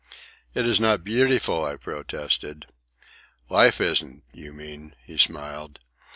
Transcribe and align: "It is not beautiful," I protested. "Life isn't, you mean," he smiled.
"It 0.55 0.65
is 0.65 0.79
not 0.79 1.03
beautiful," 1.03 1.63
I 1.63 1.75
protested. 1.75 2.65
"Life 3.49 3.79
isn't, 3.79 4.23
you 4.33 4.51
mean," 4.51 4.95
he 5.05 5.15
smiled. 5.15 5.77